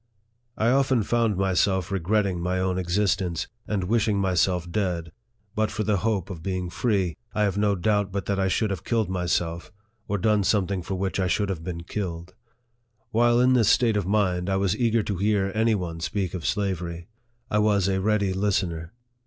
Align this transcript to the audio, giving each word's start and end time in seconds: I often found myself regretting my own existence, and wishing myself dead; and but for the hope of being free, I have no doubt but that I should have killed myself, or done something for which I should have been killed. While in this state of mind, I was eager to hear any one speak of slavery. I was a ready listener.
I 0.57 0.71
often 0.71 1.03
found 1.03 1.37
myself 1.37 1.91
regretting 1.91 2.39
my 2.41 2.57
own 2.59 2.79
existence, 2.79 3.47
and 3.67 3.83
wishing 3.83 4.17
myself 4.17 4.67
dead; 4.71 5.03
and 5.03 5.11
but 5.53 5.69
for 5.69 5.83
the 5.83 5.97
hope 5.97 6.31
of 6.31 6.41
being 6.41 6.71
free, 6.71 7.15
I 7.35 7.43
have 7.43 7.55
no 7.55 7.75
doubt 7.75 8.11
but 8.11 8.25
that 8.25 8.39
I 8.39 8.47
should 8.47 8.71
have 8.71 8.83
killed 8.83 9.09
myself, 9.09 9.71
or 10.07 10.17
done 10.17 10.43
something 10.43 10.81
for 10.81 10.95
which 10.95 11.19
I 11.19 11.27
should 11.27 11.49
have 11.49 11.63
been 11.63 11.83
killed. 11.83 12.33
While 13.11 13.39
in 13.39 13.53
this 13.53 13.69
state 13.69 13.95
of 13.95 14.07
mind, 14.07 14.49
I 14.49 14.55
was 14.55 14.75
eager 14.75 15.03
to 15.03 15.17
hear 15.17 15.51
any 15.53 15.75
one 15.75 15.99
speak 15.99 16.33
of 16.33 16.47
slavery. 16.47 17.07
I 17.51 17.59
was 17.59 17.87
a 17.87 18.01
ready 18.01 18.33
listener. 18.33 18.93